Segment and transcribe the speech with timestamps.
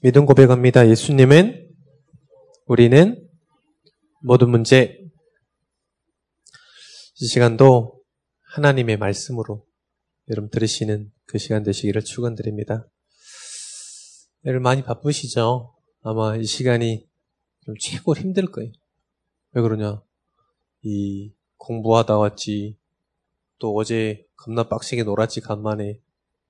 [0.00, 0.88] 믿음 고백합니다.
[0.88, 1.70] 예수님은
[2.66, 3.28] 우리는
[4.22, 4.96] 모든 문제
[7.20, 8.00] 이 시간도
[8.54, 9.66] 하나님의 말씀으로
[10.30, 12.88] 여러분 들으시는 그 시간 되시기를 축원드립니다.
[14.44, 15.74] 여러분 많이 바쁘시죠?
[16.02, 17.04] 아마 이 시간이
[17.64, 18.70] 좀 최고 힘들 거예요.
[19.50, 20.00] 왜 그러냐?
[20.82, 22.78] 이 공부하다 왔지.
[23.58, 26.00] 또 어제 겁나 빡세게 놀았지 간만에.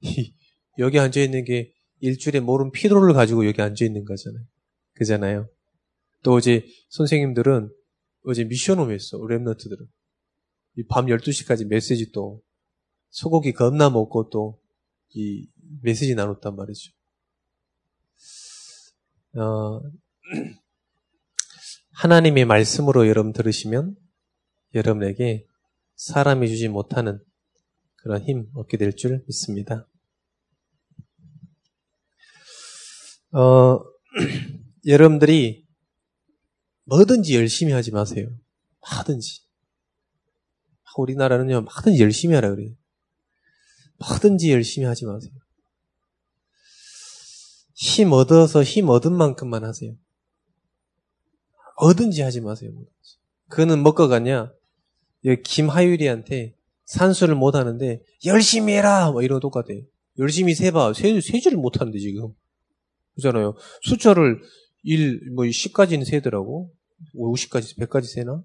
[0.79, 4.45] 여기 앉아 있는 게 일주일에 모른 피로를 가지고 여기 앉아 있는 거잖아요.
[4.95, 5.48] 그잖아요.
[6.23, 7.70] 또 어제 선생님들은
[8.25, 9.19] 어제 미션홈 했어.
[9.19, 9.87] 랩너트들은.
[10.89, 12.42] 밤 12시까지 메시지 또
[13.11, 14.59] 소고기 겁나 먹고 또
[15.15, 15.48] 이
[15.83, 16.92] 메시지 나눴단 말이죠.
[19.34, 19.80] 어,
[21.92, 23.97] 하나님의 말씀으로 여러분 들으시면
[24.75, 25.47] 여러분에게
[25.97, 27.20] 사람이 주지 못하는
[27.97, 29.87] 그런 힘 얻게 될 줄 믿습니다.
[33.32, 33.80] 어,
[34.87, 35.66] 여러분들이
[36.84, 38.28] 뭐든지 열심히 하지 마세요.
[38.80, 39.42] 뭐든지.
[40.97, 42.75] 우리나라는요, 뭐든지 열심히 하라 그래요.
[43.98, 45.33] 뭐든지 열심히 하지 마세요.
[47.75, 49.94] 힘 얻어서 힘 얻은 만큼만 하세요.
[51.81, 52.72] 뭐든지 하지 마세요.
[53.48, 54.53] 그는 뭐가 같냐?
[55.44, 59.83] 김하율이한테 산수를 못 하는데 열심히 해라 뭐 이런 똑같아요.
[60.19, 62.34] 열심히 세봐 세, 세지를 못 하는데 지금
[63.19, 63.55] 그잖아요.
[63.83, 64.41] 숫자를
[64.84, 66.72] 1, 뭐 10까지는 세더라고.
[67.14, 68.42] 50까지, 100까지 세나?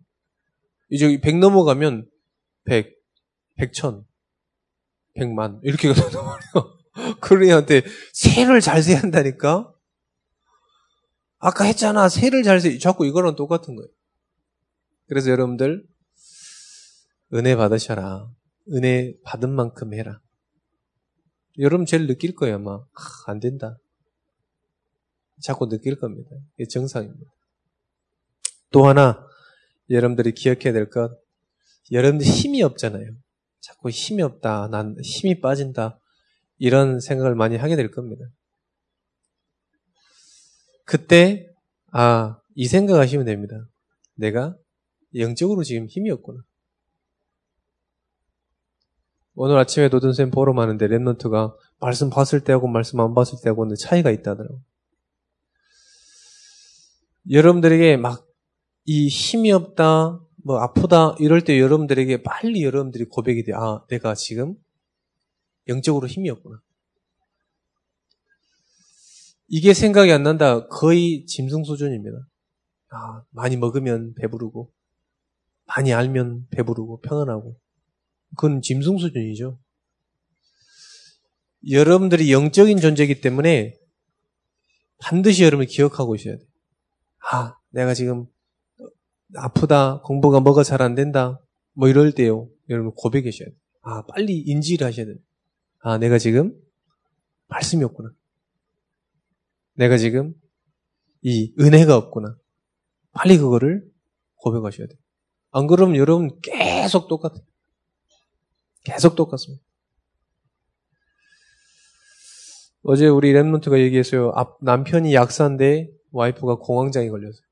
[0.90, 2.08] 이제 100 넘어가면
[2.66, 2.94] 100,
[3.60, 4.04] 100천,
[5.16, 7.18] 100만 이렇게 가단 말이야.
[7.22, 9.74] 그런 애한테 세를 잘 세야 한다니까?
[11.40, 12.10] 아까 했잖아.
[12.10, 12.78] 세를 잘 세.
[12.78, 13.90] 자꾸 이거랑 똑같은 거예요.
[15.08, 15.86] 그래서 여러분들
[17.34, 18.30] 은혜 받으셔라.
[18.72, 20.20] 은혜 받은 만큼 해라.
[21.60, 22.76] 여러분 제일 느낄 거예요, 아마.
[22.76, 22.88] 아,
[23.28, 23.78] 안 된다.
[25.44, 26.30] 자꾸 느낄 겁니다.
[26.58, 27.30] 이게 정상입니다.
[28.72, 29.28] 또 하나
[29.90, 31.12] 여러분들이 기억해야 될 것,
[31.92, 33.12] 여러분들 힘이 없잖아요.
[33.60, 36.00] 자꾸 힘이 없다, 난 힘이 빠진다,
[36.58, 38.26] 이런 생각을 많이 하게 될 겁니다.
[40.86, 41.50] 그때,
[41.92, 43.68] 아, 이 생각하시면 됩니다.
[44.16, 44.56] 내가
[45.16, 46.42] 영적으로 지금 힘이 없구나.
[49.36, 54.62] 오늘 아침에 노든쌤 보러 가는데 랩런트가 말씀 봤을 때하고 말씀 안 봤을 때하고는 차이가 있다더라고.
[57.30, 58.34] 여러분들에게 막
[58.86, 63.54] 이 힘이 없다, 뭐 아프다 이럴 때 여러분들에게 빨리 여러분들이 고백이 돼.
[63.54, 64.56] 아, 내가 지금
[65.68, 66.62] 영적으로 힘이 없구나.
[69.48, 70.68] 이게 생각이 안 난다.
[70.68, 72.18] 거의 짐승 수준입니다.
[72.90, 74.72] 아, 많이 먹으면 배부르고,
[75.66, 77.58] 많이 알면 배부르고, 평안하고.
[78.36, 79.60] 그건 짐승 수준이죠.
[81.70, 83.78] 여러분들이 영적인 존재이기 때문에
[84.98, 86.48] 반드시 여러분이 기억하고 있어야 돼요.
[87.32, 88.26] 아, 내가 지금
[89.36, 91.40] 아프다, 공부가 뭐가 잘 안 된다,
[91.74, 92.50] 뭐 이럴 때요.
[92.70, 93.58] 여러분 고백하셔야 돼요.
[93.82, 95.16] 아, 빨리 인지를 하셔야 돼요.
[95.80, 96.54] 아, 내가 지금
[97.48, 98.12] 말씀이 없구나.
[99.76, 100.34] 내가 지금
[101.22, 102.38] 이 은혜가 없구나.
[103.12, 103.90] 빨리 그거를
[104.36, 104.98] 고백하셔야 돼요.
[105.52, 107.44] 안 그러면 여러분 계속 똑같아요.
[108.84, 109.64] 계속 똑같습니다.
[112.84, 114.34] 어제 우리 랩런트가 얘기했어요.
[114.62, 117.44] 남편이 약사인데 와이프가 공황장애 걸렸어요.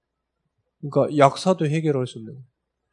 [0.79, 2.37] 그러니까 약사도 해결할 수 없는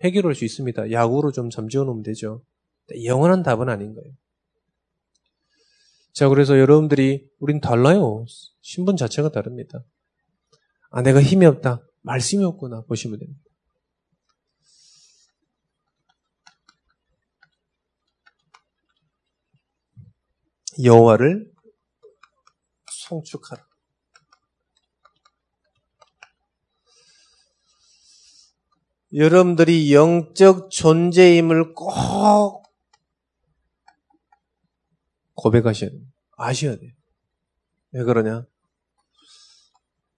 [0.03, 0.91] 해결할 수 있습니다.
[0.91, 2.43] 약으로 좀 잠재워 놓으면 되죠.
[3.05, 4.13] 영원한 답은 아닌 거예요.
[6.13, 8.25] 자, 그래서 여러분들이 우린 달라요.
[8.61, 9.85] 신분 자체가 다릅니다.
[10.91, 11.87] 아, 내가 힘이 없다.
[12.03, 12.83] 말씀이 없구나.
[12.83, 13.41] 보시면 됩니다.
[20.83, 21.53] 여호와를
[22.91, 23.68] 송축하라.
[29.15, 32.63] 여러분들이 영적 존재임을 꼭
[35.35, 36.01] 고백하셔야 돼요.
[36.37, 36.93] 아셔야 돼요.
[37.93, 38.47] 왜 그러냐?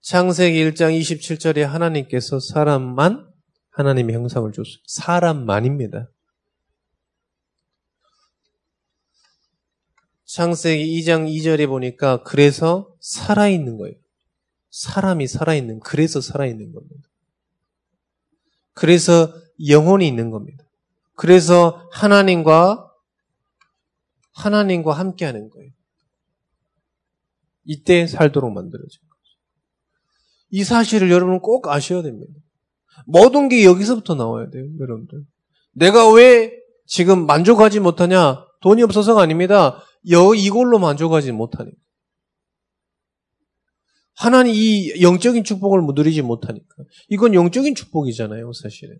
[0.01, 3.31] 창세기 1장 27절에 하나님께서 사람만
[3.69, 4.77] 하나님의 형상을 줬어요.
[4.85, 6.11] 사람만입니다.
[10.25, 13.95] 창세기 2장 2절에 보니까 그래서 살아있는 거예요.
[14.69, 17.10] 사람이 살아있는, 그래서 살아있는 겁니다.
[18.73, 19.33] 그래서
[19.67, 20.63] 영혼이 있는 겁니다.
[21.15, 22.87] 그래서 하나님과
[24.33, 25.71] 하나님과 함께 하는 거예요.
[27.63, 29.21] 이때 살도록 만들어진 거죠.
[30.49, 32.33] 이 사실을 여러분은 꼭 아셔야 됩니다.
[33.05, 35.23] 모든 게 여기서부터 나와야 돼요, 여러분들.
[35.73, 36.51] 내가 왜
[36.85, 38.45] 지금 만족하지 못하냐?
[38.61, 39.81] 돈이 없어서가 아닙니다.
[40.09, 41.77] 여, 이걸로 만족하지 못하니까.
[44.21, 46.65] 하나님 이 영적인 축복을 누리지 못하니까.
[47.09, 48.97] 이건 영적인 축복이잖아요, 사실은.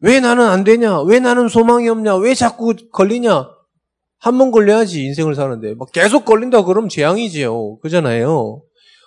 [0.00, 1.00] 왜 나는 안 되냐?
[1.02, 2.16] 왜 나는 소망이 없냐?
[2.16, 3.48] 왜 자꾸 걸리냐?
[4.20, 7.78] 한 번 걸려야지 인생을 사는데 막 계속 걸린다 그러면 재앙이지요.
[7.78, 8.62] 그잖아요.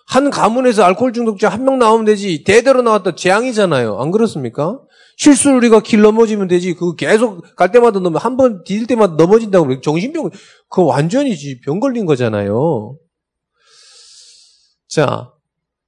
[0.07, 3.99] 한 가문에서 알코올 중독자 한 명 나오면 되지 대대로 나왔다 재앙이잖아요.
[3.99, 4.79] 안 그렇습니까?
[5.17, 6.73] 실수를 우리가 길 넘어지면 되지.
[6.75, 10.29] 그 계속 갈 때마다 넘어 한 번 디딜 때마다 넘어진다고 정신병
[10.69, 12.95] 그 완전히지 병 걸린 거잖아요.
[14.91, 15.31] 자,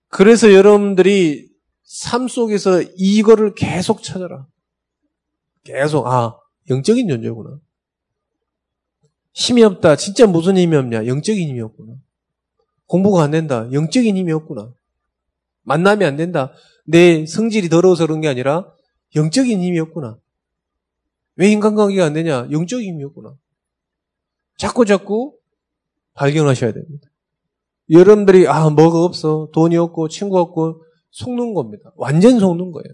[0.08, 1.50] 그래서 여러분들이
[1.84, 4.48] 삶 속에서 이거를 계속 찾아라.
[5.66, 6.40] 계속, 아,
[6.70, 7.60] 영적인 존재구나.
[9.34, 9.98] 힘이 없다.
[9.98, 11.06] 진짜 무슨 힘이 없냐?
[11.06, 11.96] 영적인 힘이 없구나.
[12.86, 13.68] 공부가 안 된다.
[13.74, 14.74] 영적인 힘이 없구나.
[15.64, 16.54] 만남이 안 된다.
[16.86, 18.74] 내 성질이 더러워서 그런 게 아니라
[19.18, 20.18] 영적인 힘이 없구나.
[21.36, 22.48] 왜 인간관계가 안 되냐?
[22.52, 23.36] 영적인 힘이 없구나.
[24.58, 25.38] 자꾸 자꾸
[26.14, 27.10] 발견하셔야 됩니다.
[27.90, 31.92] 여러분들이 아 뭐가 없어 돈이 없고 친구 없고 속는 겁니다.
[31.96, 32.88] 완전 속는 거예요.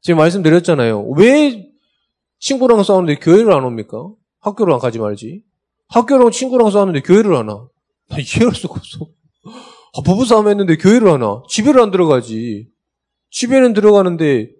[0.00, 1.08] 지금 말씀드렸잖아요.
[1.16, 1.70] 왜
[2.38, 4.10] 친구랑 싸우는데 교회를 안 옵니까?
[4.40, 5.42] 학교를 안 가지 말지.
[5.88, 7.68] 학교랑 친구랑 싸우는데 교회를 안 와.
[8.08, 9.06] 나 이해할 수가 없어.
[9.96, 11.42] 아, 부부싸움 했는데 교회를 안 와.
[11.48, 12.68] 집에를 안 들어가지.
[13.30, 14.50] 집에는 들어가는데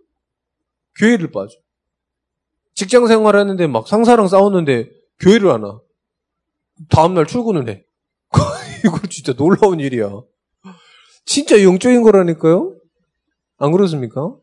[0.99, 1.55] 교회를 빠져.
[2.75, 4.91] 직장 생활 했는데 막 상사랑 싸웠는데
[5.21, 5.81] 교회를 안 와.
[6.89, 7.85] 다음날 출근을 해.
[8.85, 10.11] 이거 진짜 놀라운 일이야.
[11.25, 12.77] 진짜 영적인 거라니까요?
[13.59, 14.35] 안 그렇습니까?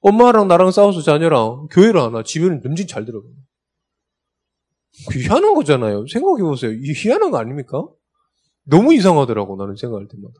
[0.00, 2.22] 엄마랑 나랑 싸워서 자녀랑 교회를 안 와.
[2.22, 3.26] 집에는 눈진 잘 들어가.
[5.10, 6.06] 그 희한한 거잖아요.
[6.06, 6.72] 생각해 보세요.
[6.72, 7.86] 이 희한한 거 아닙니까?
[8.64, 10.34] 너무 이상하더라고, 나는 생각할 때마다.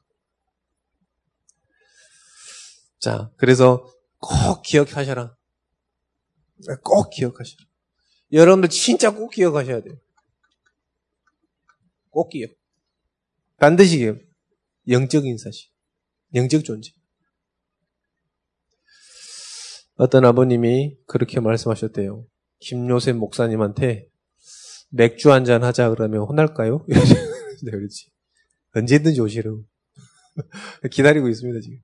[2.98, 3.86] 자, 그래서
[4.18, 5.36] 꼭 기억하셔라.
[6.82, 7.64] 꼭 기억하셔라.
[8.32, 9.94] 여러분들 진짜 꼭 기억하셔야 돼요.
[12.16, 12.50] 꼭 기억.
[13.58, 14.18] 반드시 기억.
[14.88, 15.68] 영적인 사실.
[16.34, 16.90] 영적 존재.
[19.96, 22.26] 어떤 아버님이 그렇게 말씀하셨대요.
[22.60, 24.08] 김요셉 목사님한테
[24.88, 26.86] 맥주 한 잔 하자 그러면 혼날까요?
[27.64, 28.10] 네, 그렇지.
[28.74, 29.64] 언제든지 오시라고.
[30.90, 31.78] 기다리고 있습니다, 지금.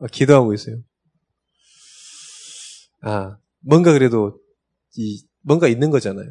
[0.00, 0.82] 아, 기도하고 있어요.
[3.02, 4.40] 아, 뭔가 그래도,
[4.96, 6.28] 이, 뭔가 있는 거잖아요.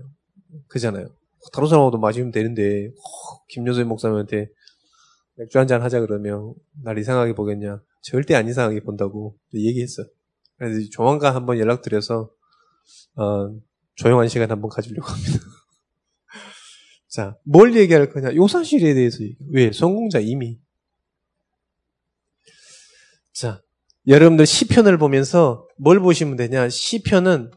[0.68, 1.08] 그잖아요.
[1.54, 4.50] 다른 사람하고도 마시면 되는데, 어, 김여수 목사님한테
[5.36, 6.54] 맥주 한 잔 하자 그러면,
[6.84, 7.82] 날 이상하게 보겠냐.
[8.02, 10.04] 절대 안 이상하게 본다고 얘기했어.
[10.58, 12.30] 그래서 조만간 한번 연락드려서,
[13.16, 13.56] 어,
[13.96, 15.40] 조용한 시간 한번 가지려고 합니다.
[17.08, 18.36] 자, 뭘 얘기할 거냐?
[18.36, 19.38] 요 사실에 대해서 얘기.
[19.52, 19.72] 왜?
[19.72, 20.60] 성공자 이미.
[23.34, 23.62] 자,
[24.08, 26.70] 여러분들 시편을 보면서 뭘 보시면 되냐?
[26.70, 27.52] 시편은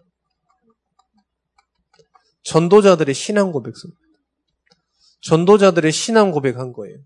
[2.44, 3.88] 전도자들의 신앙 고백서.
[5.22, 6.96] 전도자들의 신앙 고백한 거예요.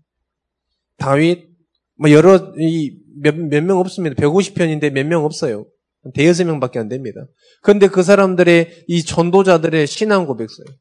[0.97, 1.49] 다윗,
[1.97, 4.15] 뭐 여러, 이, 몇, 몇 명 없습니다.
[4.15, 5.65] 150편인데 몇 명 없어요.
[6.13, 7.25] 대여섯 명 밖에 안 됩니다.
[7.61, 10.77] 그런데 그 사람들의 이 전도자들의 신앙 고백서예요.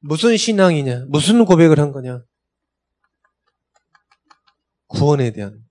[0.00, 1.06] 무슨 신앙이냐?
[1.08, 2.22] 무슨 고백을 한 거냐?
[4.86, 5.65] 구원에 대한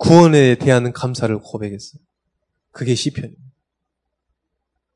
[0.00, 2.00] 구원에 대한 감사를 고백했어요.
[2.72, 3.42] 그게 시편입니다.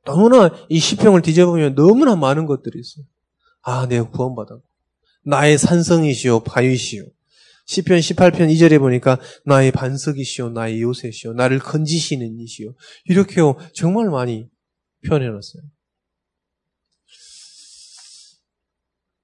[0.07, 3.05] 너무나 이 시편을 뒤져보면 너무나 많은 것들이 있어요.
[3.61, 4.63] 아, 내가 구원받았고
[5.25, 7.05] 나의 산성이시오, 바위시오.
[7.67, 12.75] 시편 18편 2절에 보니까 나의 반석이시오, 나의 요새시오, 나를 건지시는 이시오.
[13.05, 14.49] 이렇게요, 정말 많이
[15.07, 15.63] 표현해놨어요.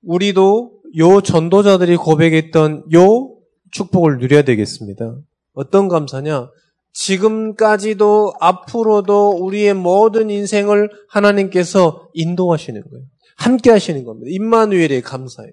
[0.02, 3.38] 우리도 요 전도자들이 고백했던 요
[3.70, 5.20] 축복을 누려야 되겠습니다.
[5.52, 6.48] 어떤 감사냐?
[6.92, 13.04] 지금까지도 앞으로도 우리의 모든 인생을 하나님께서 인도하시는 거예요.
[13.36, 14.26] 함께 하시는 겁니다.
[14.30, 15.52] 임마누엘의 감사예요.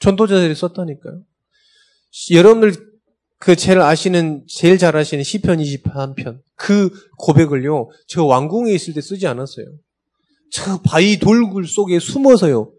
[0.00, 1.22] 전도자들이 썼다니까요.
[2.32, 2.92] 여러분들
[3.38, 7.88] 그 제일 아시는 제일 잘 아시는 시편 23편 그 고백을요.
[8.08, 9.66] 저 왕궁에 있을 때 쓰지 않았어요.
[10.50, 12.72] 저 바위 돌굴 속에 숨어서요.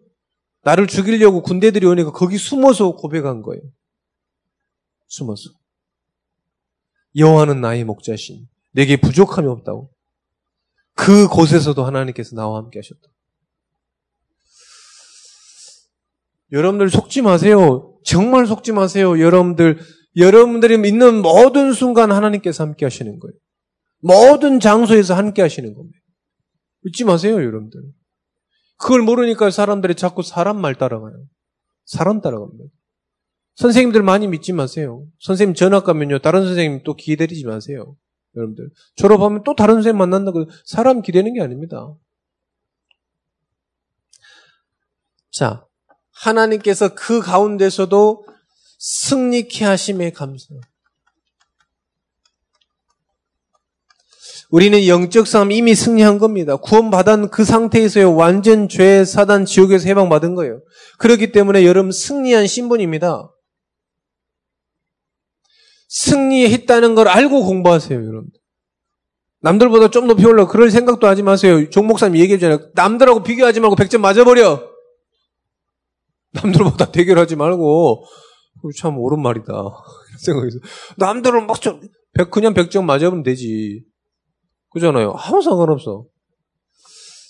[0.64, 3.62] 나를 죽이려고 군대들이 오니까 거기 숨어서 고백한 거예요.
[5.14, 5.44] 숨어서.
[7.16, 8.48] 여호와는 나의 목자신.
[8.72, 9.92] 내게 부족함이 없다고.
[10.96, 13.02] 그 곳에서도 하나님께서 나와 함께 하셨다.
[16.52, 18.00] 여러분들 속지 마세요.
[18.04, 19.20] 정말 속지 마세요.
[19.20, 19.80] 여러분들,
[20.18, 23.34] 여러분들이 믿는 모든 순간 하나님께서 함께 하시는 거예요.
[24.00, 25.98] 모든 장소에서 함께 하시는 겁니다.
[26.86, 27.82] 잊지 마세요, 여러분들.
[28.78, 31.26] 그걸 모르니까 사람들이 자꾸 사람 말 따라가요.
[31.86, 32.66] 사람 따라갑니다.
[33.56, 35.06] 선생님들 많이 믿지 마세요.
[35.20, 37.96] 선생님 전학 가면요, 다른 선생님 또 기대리지 마세요.
[38.36, 38.70] 여러분들.
[38.96, 41.94] 졸업하면 또 다른 선생님 만난다고 사람 기대는 게 아닙니다.
[45.32, 45.66] 자,
[46.12, 48.26] 하나님께서 그 가운데서도
[48.80, 50.46] 승리케 하심에 감사.
[54.50, 56.58] 우리는 영적 싸움 이미 승리한 겁니다.
[56.58, 60.62] 구원받은 그 상태에서요, 완전 죄, 사단, 지옥에서 해방받은 거예요.
[61.00, 63.32] 그렇기 때문에 여러분 승리한 신분입니다.
[65.94, 68.32] 승리했다는 걸 알고 공부하세요, 여러분.
[69.42, 71.70] 남들보다 좀 높이 올라 그럴 생각도 하지 마세요.
[71.70, 72.72] 종 목사님 얘기해주잖아요.
[72.74, 74.72] 남들하고 비교하지 말고 100점 맞아버려.
[76.32, 78.06] 남들보다 대결하지 말고
[78.80, 79.52] 참 옳은 말이다.
[79.54, 80.58] 이런 생각에서
[80.98, 81.80] 남들은 막 좀,
[82.32, 83.84] 그냥 100점 맞아보면 되지.
[84.72, 85.14] 그잖아요.
[85.16, 86.06] 아무 상관없어.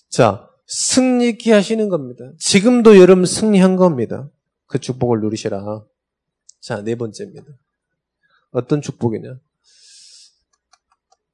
[0.10, 2.24] 자, 승리케 하시는 겁니다.
[2.39, 4.29] 지금도 여러분 승리한 겁니다.
[4.67, 5.84] 그 축복을 누리시라.
[6.62, 7.43] 자, 네 번째입니다.
[8.53, 9.36] 어떤 축복이냐?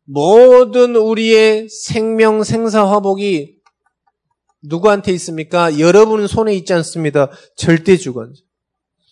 [0.05, 3.57] 모든 우리의 생명 생사 화복이
[4.63, 5.79] 누구한테 있습니까?
[5.79, 7.29] 여러분 손에 있지 않습니다.
[7.55, 8.41] 절대 주관자.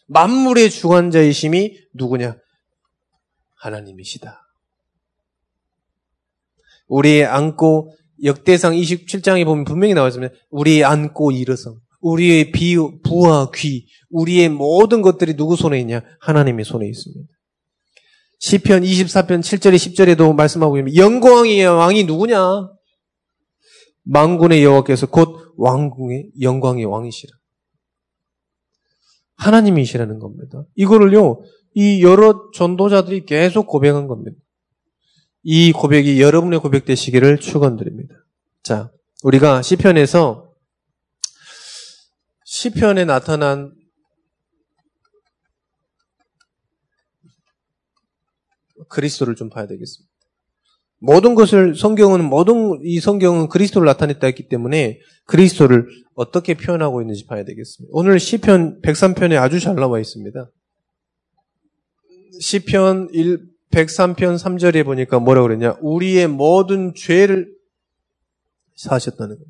[0.07, 2.37] 만물의 주관자이심이 누구냐?
[3.55, 4.41] 하나님이시다.
[6.87, 10.33] 우리 안고 역대상 27장에 보면 분명히 나와 있습니다.
[10.49, 16.01] 우리 안고 일어서 우리의 비, 부와 귀, 우리의 모든 것들이 누구 손에 있냐?
[16.21, 17.36] 하나님의 손에 있습니다.
[18.39, 20.97] 시편 24편 7절에 10절에도 말씀하고 있습니다.
[21.01, 22.69] 영광의 왕이 누구냐?
[24.03, 27.35] 망군의 여호와께서 곧 왕궁의 영광의 왕이시라.
[29.35, 30.63] 하나님이시라는 겁니다.
[30.75, 31.41] 이거를요,
[31.73, 34.37] 이 여러 전도자들이 계속 고백한 겁니다.
[35.43, 38.15] 이 고백이 여러분의 고백 되시기를 축원드립니다.
[38.63, 38.91] 자,
[39.23, 40.51] 우리가 시편에서
[42.45, 43.73] 시편에 나타난
[48.89, 50.11] 그리스도를 좀 봐야 되겠습니다.
[50.99, 57.43] 모든 것을 성경은 모든 이 성경은 그리스도를 나타냈다 했기 때문에 그리스도를 어떻게 표현하고 있는지 봐야
[57.43, 57.91] 되겠습니다.
[57.93, 60.49] 오늘 시편 103편에 아주 잘 나와 있습니다.
[62.39, 65.77] 시편 1 103편 3절에 보니까 뭐라고 그랬냐?
[65.81, 67.53] 우리의 모든 죄를
[68.75, 69.45] 사하셨다는 거예요.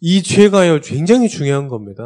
[0.00, 2.04] 이 죄가요, 굉장히 중요한 겁니다.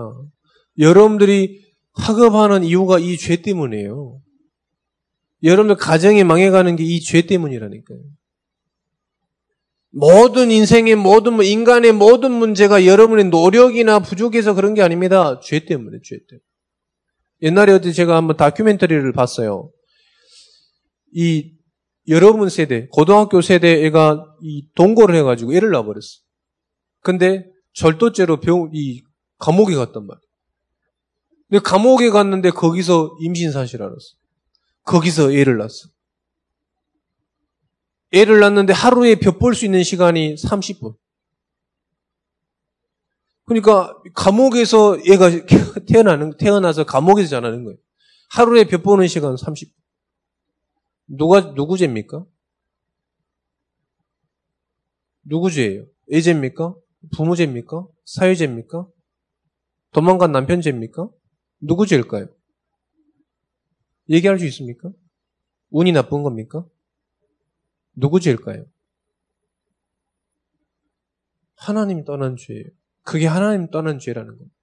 [0.78, 1.60] 여러분들이
[1.94, 4.20] 학업하는 이유가 이 죄 때문이에요.
[5.42, 7.98] 여러분들 가정이 망해가는 게 이 죄 때문이라니까요.
[9.90, 15.40] 모든 인생의 모든 뭐 인간의 모든 문제가 여러분의 노력이나 부족해서 그런 게 아닙니다.
[15.40, 16.42] 죄 때문에 죄 때문에.
[17.42, 19.70] 옛날에 어디 제가 한번 다큐멘터리를 봤어요.
[21.14, 21.54] 이
[22.08, 26.02] 여러분 세대, 고등학교 세대 애가 이 동거를 해가지고 애를 낳아버렸어.
[27.00, 29.02] 근데 절도죄로 병, 이
[29.38, 30.20] 감옥에 갔단 말이야.
[31.48, 34.17] 근데 감옥에 갔는데 거기서 임신 사실 알았어.
[34.88, 35.90] 거기서 애를 낳았어.
[38.12, 40.96] 애를 낳는데 하루에 벼볼수 있는 시간이 30분.
[43.44, 45.28] 그러니까 감옥에서 얘가
[45.86, 47.78] 태어나는 태어나서 감옥에서 자라는 거예요.
[48.30, 49.72] 하루에 벼 보는 시간 30분.
[51.06, 52.24] 누가 누구 죄입니까?
[55.22, 55.84] 누구 죄예요?
[56.12, 56.74] 애 죄입니까?
[57.14, 57.86] 부모 죄입니까?
[58.06, 58.86] 사회 죄입니까?
[59.92, 61.08] 도망간 남편 죄입니까?
[61.60, 62.28] 누구 죄일까요?
[64.08, 64.90] 얘기할 수 있습니까?
[65.70, 66.64] 운이 나쁜 겁니까?
[67.94, 68.64] 누구 죄일까요?
[71.54, 72.64] 하나님 떠난 죄예요.
[73.02, 74.54] 그게 하나님 떠난 죄라는 겁니다.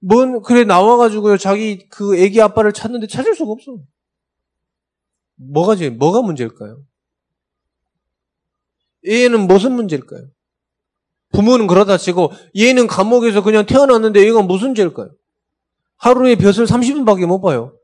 [0.00, 3.78] 뭔 그래 나와가지고요 자기 그 애기 아빠를 찾는데 찾을 수가 없어.
[5.36, 6.84] 뭐가 제 뭐가 문제일까요?
[9.06, 10.28] 얘는 무슨 문제일까요?
[11.30, 15.10] 부모는 그러다 치고 얘는 감옥에서 그냥 태어났는데 얘가 무슨 죄일까요?
[15.96, 17.76] 하루에 벼슬 30분밖에 못 봐요.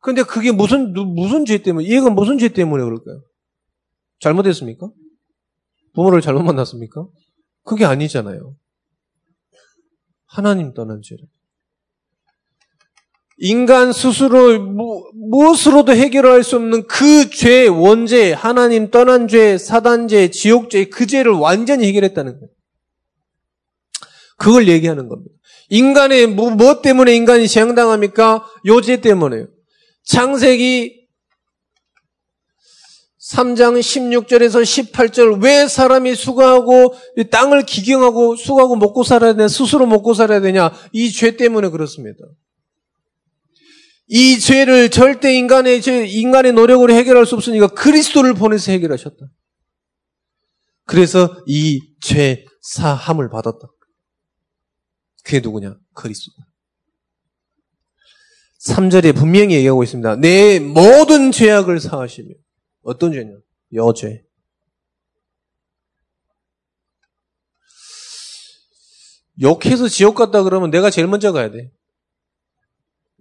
[0.00, 3.22] 근데 그게 무슨 무슨 죄 때문에 얘가 무슨 죄 때문에 그럴까요?
[4.20, 4.90] 잘못했습니까?
[5.94, 7.06] 부모를 잘못 만났습니까?
[7.64, 8.54] 그게 아니잖아요.
[10.26, 11.24] 하나님 떠난 죄를.
[13.42, 14.60] 인간 스스로
[15.14, 21.86] 무엇으로도 해결할 수 없는 그 죄, 원죄, 하나님 떠난 죄, 사단죄, 지옥죄, 그 죄를 완전히
[21.86, 22.48] 해결했다는 거예요.
[24.36, 25.34] 그걸 얘기하는 겁니다.
[25.70, 28.44] 인간의 뭐, 뭐 때문에 인간이 재앙당합니까?
[28.66, 29.46] 요죄 때문에요.
[30.04, 31.00] 창세기
[33.32, 34.62] 3장 16절에서
[34.92, 36.94] 18절 왜 사람이 수고하고
[37.30, 42.18] 땅을 기경하고 수고하고 먹고 살아야 되냐 스스로 먹고 살아야 되냐 이 죄 때문에 그렇습니다.
[44.08, 49.16] 이 죄를 절대 인간의 죄, 인간의 노력으로 해결할 수 없으니까 그리스도를 보내서 해결하셨다.
[50.86, 53.68] 그래서 이 죄 사함을 받았다.
[55.24, 55.76] 그게 누구냐?
[55.94, 56.32] 그리스도.
[58.66, 60.16] 3절에 분명히 얘기하고 있습니다.
[60.16, 62.34] 내 모든 죄악을 사하시며
[62.82, 63.32] 어떤 죄냐?
[63.72, 64.24] 여죄.
[69.40, 71.72] 욕해서 지옥 갔다 그러면 내가 제일 먼저 가야 돼.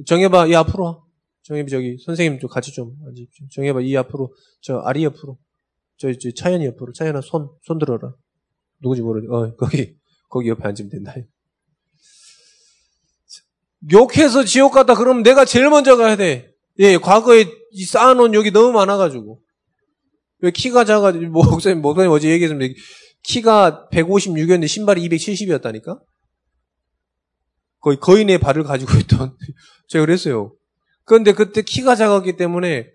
[0.05, 1.03] 정해봐, 이 앞으로 와.
[1.43, 3.47] 정해봐, 저기, 선생님 좀 같이 좀 앉으십시오.
[3.51, 5.37] 정해봐, 이 앞으로, 저 아리 옆으로.
[5.97, 6.91] 저, 저, 차연이 옆으로.
[6.91, 8.13] 차연아, 손, 손 들어라.
[8.81, 9.27] 누구지 모르지.
[9.29, 9.95] 어, 거기,
[10.29, 11.13] 거기 옆에 앉으면 된다.
[13.91, 16.51] 욕해서 지옥 갔다 그러면 내가 제일 먼저 가야 돼.
[16.79, 17.45] 예, 과거에
[17.87, 19.41] 쌓아놓은 욕이 너무 많아가지고.
[20.41, 22.73] 왜 키가 작아지고, 뭐, 목사님, 목사님 어제 얘기했습니다.
[23.23, 25.99] 키가 156이었는데 신발이 270이었다니까?
[27.81, 29.35] 거의 거인의 발을 가지고 있던,
[29.87, 30.55] 제가 그랬어요.
[31.05, 32.87] 그런데 그때 키가 작았기 때문에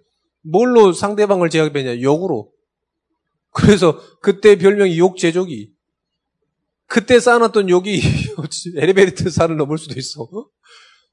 [0.42, 2.00] 뭘로 상대방을 제압했냐?
[2.00, 2.50] 욕으로.
[3.50, 5.72] 그래서 그때 별명이 욕제족이.
[6.86, 8.00] 그때 쌓아놨던 욕이
[8.76, 10.28] 엘리베이터 산을 넘을 수도 있어.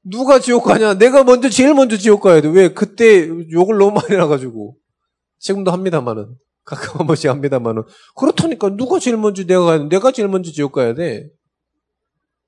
[0.04, 0.94] 누가 지옥 가냐?
[0.94, 2.48] 내가 먼저, 제일 먼저 지옥 가야 돼.
[2.48, 2.72] 왜?
[2.72, 4.76] 그때 욕을 너무 많이 나가지고.
[5.38, 6.36] 지금도 합니다만은.
[6.64, 7.82] 가끔 한 번씩 합니다만은.
[8.16, 9.88] 그렇다니까 누가 제일 먼저 내가 가야 돼?
[9.88, 11.30] 내가 제일 먼저 지옥 가야 돼.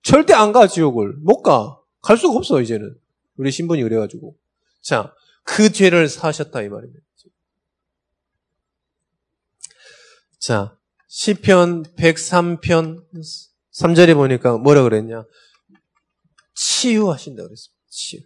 [0.02, 1.14] 절대 안 가, 지옥을.
[1.22, 1.78] 못 가.
[2.02, 2.94] 갈 수가 없어, 이제는.
[3.36, 4.36] 우리 신분이 그래가지고.
[4.82, 5.12] 자,
[5.44, 7.00] 그 죄를 사셨다, 이 말입니다.
[10.38, 10.76] 자,
[11.08, 13.02] 시편 103편
[13.72, 15.24] 3절에 보니까 뭐라 그랬냐?
[16.84, 17.80] 치유하신다 그랬습니다.
[17.88, 18.20] 치유.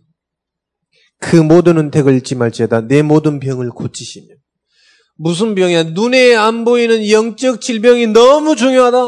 [1.21, 4.35] 그 모든 은택을 잊지 말지어다 내 모든 병을 고치시며.
[5.17, 5.83] 무슨 병이야?
[5.85, 8.99] 눈에 안 보이는 영적 질병이 너무 중요하다.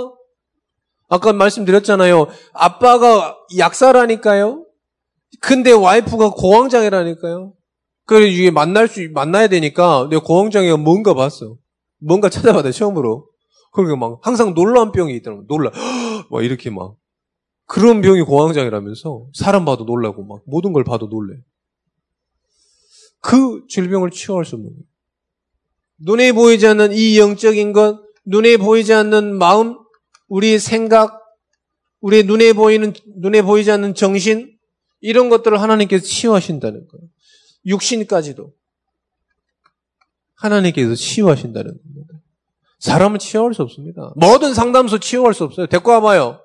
[1.09, 2.29] 아까 말씀드렸잖아요.
[2.53, 4.67] 아빠가 약사라니까요.
[5.41, 7.55] 근데 와이프가 공황장애라니까요.
[8.07, 11.57] 그래 이게 만날 수 만나야 되니까 내가 공황장애가 뭔가 봤어.
[12.01, 13.29] 뭔가 찾아봐야 처음으로.
[13.73, 15.45] 그러니까 막 항상 놀라운 병이 있더라고.
[15.47, 15.71] 놀라.
[16.31, 16.95] 막 이렇게 막
[17.71, 21.37] 그런 병이 공황장애라면서 사람 봐도 놀라고 막 모든 걸 봐도 놀래.
[23.21, 24.83] 그 질병을 치유할 수 없는 거예요.
[26.01, 29.79] 눈에 보이지 않는 이 영적인 것, 눈에 보이지 않는 마음,
[30.27, 31.23] 우리 생각,
[32.01, 34.51] 우리 눈에 보이는 눈에 보이지 않는 정신
[35.01, 37.07] 이런 것들을 하나님께서 치유하신다는 거예요.
[37.67, 38.53] 육신까지도
[40.35, 42.15] 하나님께서 치유하신다는 겁니다.
[42.81, 44.13] 사람은 치유할 수 없습니다.
[44.17, 45.69] 모든 상담소 치유할 수 없어요.
[45.69, 46.41] 데리고 와봐요.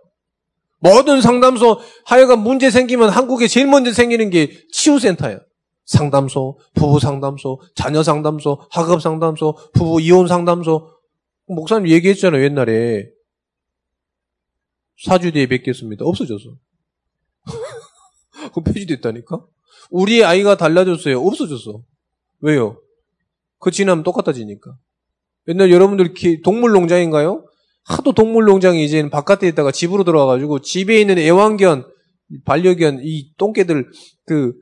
[0.85, 5.39] 모든 상담소 하여간 문제 생기면 한국에 제일 먼저 생기는 게 치유센터예요.
[5.85, 10.91] 상담소, 부부 상담소, 자녀 상담소, 학업 상담소, 부부 이혼 상담소.
[11.47, 13.09] 목사님 얘기했잖아요, 옛날에.
[15.03, 16.05] 사주 뒤에 뵙겠습니다.
[16.05, 16.55] 없어졌어.
[18.53, 19.43] 그 폐지됐다니까?
[19.89, 21.19] 우리 아이가 달라졌어요.
[21.19, 21.81] 없어졌어.
[22.41, 22.79] 왜요?
[23.59, 24.77] 그 지나면 똑같아지니까.
[25.47, 27.47] 옛날 여러분들 동물농장인가요?
[27.85, 31.85] 하도 동물농장이 이제는 바깥에 있다가 집으로 들어와가지고 집에 있는 애완견,
[32.43, 33.89] 반려견, 이 똥개들,
[34.25, 34.53] 그,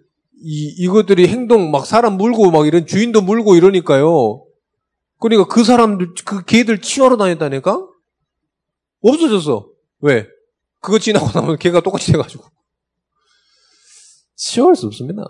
[0.41, 4.45] 이, 이것들이 행동 막 사람 물고 막 이런 주인도 물고 이러니까요.
[5.19, 7.88] 그러니까 그 사람들, 그 개들 치워러 다녔다니까?
[9.01, 9.69] 없어졌어.
[9.99, 10.27] 왜?
[10.81, 12.43] 그거 지나고 나면 개가 똑같이 돼가지고.
[14.36, 15.23] 치워할 수 없습니다.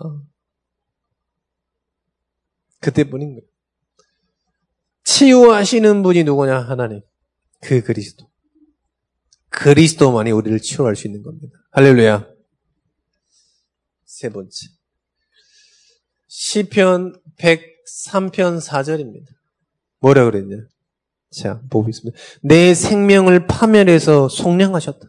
[2.80, 3.40] 그때뿐인 거예요.
[5.04, 6.58] 치유하시는 분이 누구냐?
[6.58, 7.02] 하나님.
[7.64, 8.28] 그 그리스도.
[9.48, 11.56] 그리스도만이 우리를 치유할 수 있는 겁니다.
[11.72, 12.28] 할렐루야.
[14.04, 14.50] 세 번째.
[16.28, 19.26] 시편 103편 4절입니다.
[20.00, 20.56] 뭐라 그랬냐?
[21.30, 22.16] 자, 보고 있습니다.
[22.42, 25.06] 내 생명을 파멸해서 속량하셨다.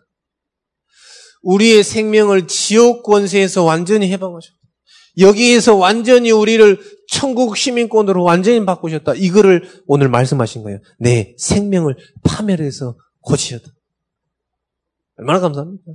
[1.42, 4.58] 우리의 생명을 지옥 권세에서 완전히 해방하셨다.
[5.20, 6.80] 여기에서 완전히 우리를
[7.16, 9.14] 천국 시민권으로 완전히 바꾸셨다.
[9.16, 10.80] 이거를 오늘 말씀하신 거예요.
[11.00, 13.66] 내 생명을 파멸해서 고치셨다.
[15.20, 15.94] 얼마나 감사합니까?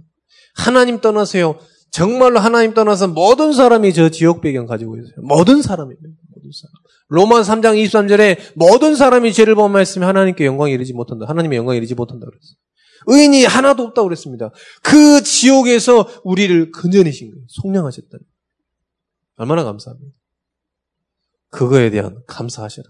[0.55, 1.59] 하나님 떠나세요.
[1.91, 5.13] 정말로 하나님 떠나서 모든 사람이 저 지옥 배경 가지고 있어요.
[5.23, 6.09] 모든 사람입니다.
[6.35, 6.73] 모든 사람.
[7.09, 11.27] 로마 3장 23절에 모든 사람이 죄를 범했으면 하나님께 영광이 이르지 못한다.
[11.29, 12.57] 하나님의 영광이 이르지 못한다 그랬어요.
[13.09, 14.53] 의인이 하나도 없다고 그랬습니다.
[14.83, 17.45] 그 지옥에서 우리를 건져내신 거예요.
[17.49, 18.25] 속량하셨다는
[19.37, 20.20] 얼마나 감사합니다.
[21.51, 22.89] 그거에 대한 감사하셔라.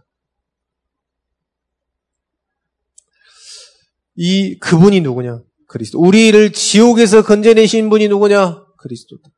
[4.16, 5.42] 이 그분이 누구냐?
[5.66, 5.98] 그리스도.
[6.00, 8.64] 우리를 지옥에서 건져내신 분이 누구냐?
[8.78, 9.30] 그리스도다.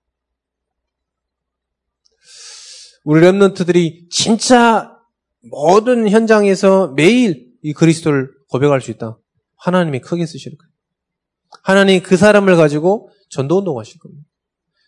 [3.04, 4.96] 우리 랩런트들이 진짜
[5.50, 9.18] 모든 현장에서 매일 이 그리스도를 고백할 수 있다.
[9.56, 10.72] 하나님이 크게 쓰실 거예요.
[11.62, 14.24] 하나님이 그 사람을 가지고 전도 운동하실 겁니다.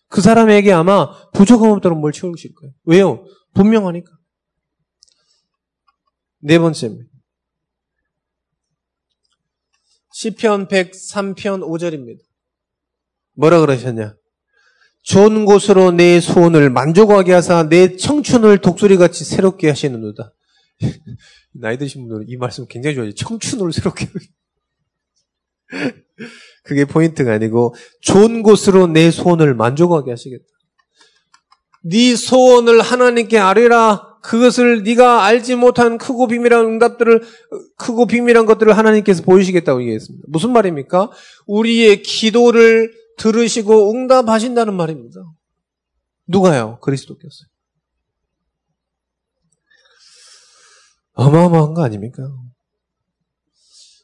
[0.07, 2.73] 그 사람에게 아마 부족함 없도록 뭘 채우실 거예요.
[2.85, 3.25] 왜요?
[3.53, 4.11] 분명하니까.
[6.45, 7.09] 네 번째입니다.
[10.13, 12.19] 시편 103편 5절입니다.
[13.33, 14.15] 뭐라 그러셨냐?
[15.01, 20.35] 좋은 곳으로 내 소원을 만족하게 하사 내 청춘을 독수리같이 새롭게 하시는도다.
[21.53, 23.15] 나이 드신 분들은 이 말씀 굉장히 좋아해요.
[23.15, 24.07] 청춘을 새롭게.
[26.63, 30.45] 그게 포인트가 아니고 좋은 곳으로 내 소원을 만족하게 하시겠다.
[31.81, 34.04] 네 소원을 하나님께 아뢰라.
[34.25, 37.23] 그것을 네가 알지 못한 크고 비밀한 응답들을
[37.77, 40.25] 크고 비밀한 것들을 하나님께서 보이시겠다고 얘기했습니다.
[40.29, 41.11] 무슨 말입니까?
[41.45, 45.21] 우리의 기도를 들으시고 응답하신다는 말입니다.
[46.27, 46.79] 누가요?
[46.81, 47.35] 그리스도께서.
[51.13, 52.23] 어마어마한 거 아닙니까?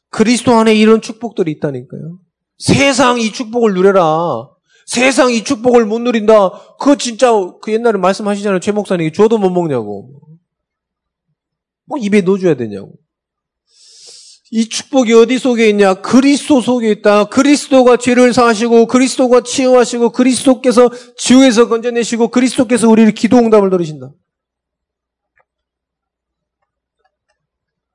[0.09, 2.19] 그리스도 안에 이런 축복들이 있다니까요.
[2.59, 4.49] 세상 이 축복을 누려라.
[4.85, 6.75] 세상 이 축복을 못 누린다.
[6.77, 8.59] 그거 진짜 그 옛날에 말씀하시잖아요.
[8.59, 10.21] 최 목사님이 줘도 못 먹냐고.
[11.85, 12.93] 뭐 입에 넣어줘야 되냐고.
[14.53, 15.93] 이 축복이 어디 속에 있냐?
[15.93, 17.25] 그리스도 속에 있다.
[17.25, 24.11] 그리스도가 죄를 사하시고 그리스도가 치유하시고 그리스도께서 지옥에서 건져내시고 그리스도께서 우리를 기도 응답을 들으신다.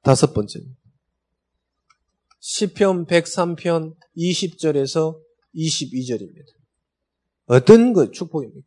[0.03, 0.61] 다섯 번째.
[2.40, 5.18] 시편 103편 20절에서
[5.55, 6.56] 22절입니다.
[7.47, 8.67] 어떤 것 축복입니까?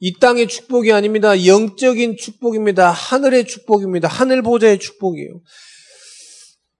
[0.00, 1.46] 이 땅의 축복이 아닙니다.
[1.46, 2.90] 영적인 축복입니다.
[2.90, 4.08] 하늘의 축복입니다.
[4.08, 5.40] 하늘 보좌의 축복이에요.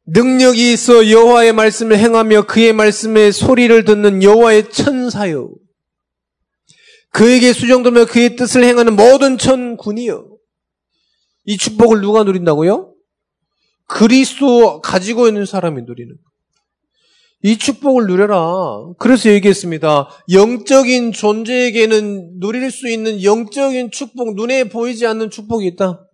[0.07, 5.53] 능력이 있어 여호와의 말씀을 행하며 그의 말씀의 소리를 듣는 여호와의 천사요.
[7.11, 10.37] 그에게 수정되며 그의 뜻을 행하는 모든 천군이요.
[11.47, 12.93] 이 축복을 누가 누린다고요?
[13.87, 16.15] 그리스도 가지고 있는 사람이 누리는
[17.43, 18.93] 이 축복을 누려라.
[18.99, 20.09] 그래서 얘기했습니다.
[20.33, 26.09] 영적인 존재에게는 누릴 수 있는 영적인 축복, 눈에 보이지 않는 축복이 있다.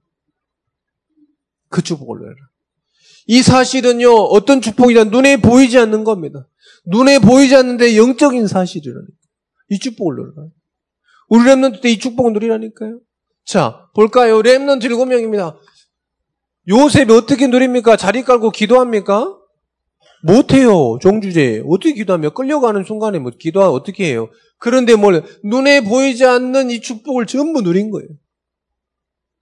[1.69, 2.37] 그 축복을 누려라.
[3.27, 6.49] 이 사실은요, 어떤 축복이냐, 눈에 보이지 않는 겁니다.
[6.87, 9.13] 눈에 보이지 않는데 영적인 사실이라니까.
[9.71, 10.49] 이 축복을 누려라.
[11.29, 12.99] 우리 remnant 때 이 축복을 누리라니까요.
[13.45, 14.43] 자, 볼까요?
[14.43, 15.57] remnant 일곱 명입니다.
[16.69, 17.97] 요셉이 어떻게 누립니까?
[17.97, 19.39] 자리 깔고 기도합니까?
[20.23, 20.99] 못해요.
[21.01, 21.63] 종 주제.
[21.67, 24.29] 어떻게 기도하며 끌려가는 순간에 뭐 기도 어떻게 해요?
[24.59, 28.09] 그런데 뭘 눈에 보이지 않는 이 축복을 전부 누린 거예요.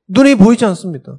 [0.09, 1.19] 눈에 보이지 않습니다.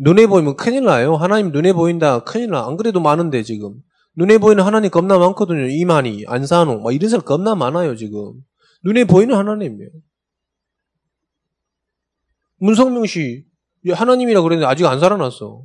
[0.00, 1.14] 눈에 보이면 큰일 나요.
[1.14, 2.24] 하나님 눈에 보인다.
[2.24, 2.66] 큰일 나.
[2.66, 3.82] 안 그래도 많은데 지금.
[4.16, 5.68] 눈에 보이는 하나님 겁나 많거든요.
[5.68, 8.34] 이만희, 안상홍, 막 이런 사람 겁나 많아요 지금.
[8.84, 9.90] 눈에 보이는 하나님이에요.
[12.58, 13.44] 문선명 씨
[13.88, 15.64] 하나님이라 그랬는데 아직 안 살아났어.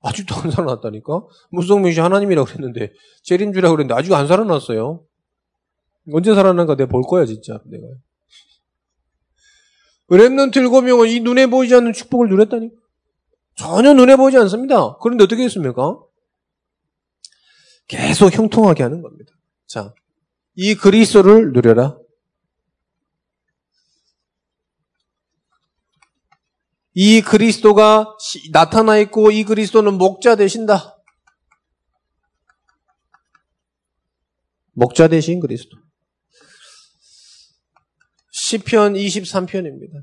[0.00, 1.22] 아직도 안 살아났다니까?
[1.50, 2.92] 문선명 씨 하나님이라고 그랬는데,
[3.24, 5.04] 재림주라고 그랬는데 아직 안 살아났어요.
[6.12, 7.60] 언제 살아난가 내가 볼 거야, 진짜.
[7.66, 7.84] 내가.
[10.10, 12.70] Remnant 일곱 명은 이 눈에 보이지 않는 축복을 누렸다니.
[13.54, 14.96] 전혀 눈에 보이지 않습니다.
[15.02, 16.00] 그런데 어떻게 했습니까?
[17.86, 19.32] 계속 형통하게 하는 겁니다.
[19.66, 19.94] 자,
[20.54, 21.99] 이 그리스도를 누려라.
[26.94, 28.16] 이 그리스도가
[28.52, 30.96] 나타나 있고 이 그리스도는 목자 되신다.
[34.72, 35.76] 목자 되신 그리스도.
[38.32, 40.02] 시편 23편입니다.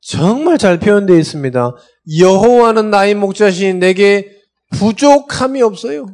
[0.00, 1.72] 정말 잘 표현되어 있습니다.
[2.18, 6.06] 여호와는 나의 목자신 내게 부족함이 없어요.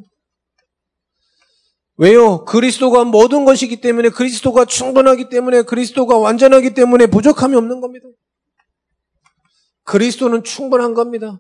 [1.97, 2.45] 왜요?
[2.45, 8.09] 그리스도가 모든 것이기 때문에 그리스도가 충분하기 때문에 그리스도가 완전하기 때문에 부족함이 없는 겁니다.
[9.85, 11.39] 그리스도는 충분한 겁니다.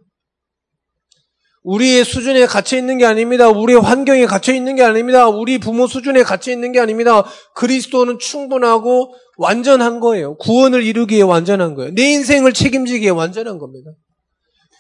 [1.64, 3.48] 우리의 수준에 갇혀 있는 게 아닙니다.
[3.48, 5.28] 우리의 환경에 갇혀 있는 게 아닙니다.
[5.28, 7.24] 우리 부모 수준에 갇혀 있는 게 아닙니다.
[7.54, 10.36] 그리스도는 충분하고 완전한 거예요.
[10.36, 11.92] 구원을 이루기에 완전한 거예요.
[11.94, 13.90] 내 인생을 책임지기에 완전한 겁니다.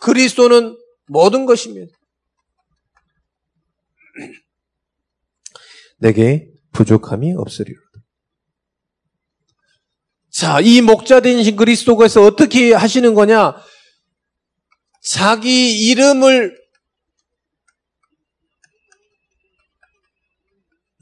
[0.02, 0.76] 그리스도는
[1.08, 1.90] 모든 것입니다.
[5.98, 7.83] 내게 부족함이 없으리로.
[10.34, 13.54] 자, 이 목자 되신 그리스도께서 어떻게 하시는 거냐?
[15.00, 16.58] 자기 이름을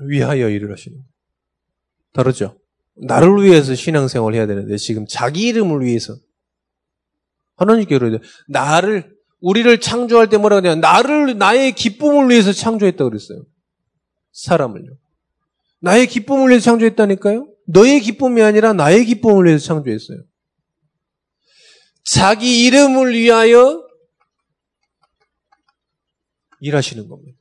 [0.01, 1.09] 위하여 일을 하시는 거예요.
[2.12, 2.59] 다르죠?
[2.95, 6.14] 나를 위해서 신앙생활을 해야 되는데 지금 자기 이름을 위해서
[7.57, 8.23] 하나님께 그러죠.
[8.49, 10.75] 나를 우리를 창조할 때 뭐라고 하냐?
[10.75, 13.47] 나를 나의 기쁨을 위해서 창조했다 그랬어요.
[14.33, 14.90] 사람을요.
[15.81, 17.52] 나의 기쁨을 위해서 창조했다니까요.
[17.66, 20.18] 너의 기쁨이 아니라 나의 기쁨을 위해서 창조했어요.
[22.05, 23.85] 자기 이름을 위하여
[26.61, 27.38] 일하시는 겁니다.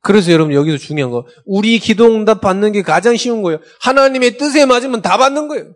[0.00, 3.60] 그래서 여러분 여기서 중요한 거 우리 기도 응답 받는 게 가장 쉬운 거예요.
[3.80, 5.74] 하나님의 뜻에 맞으면 다 받는 거예요.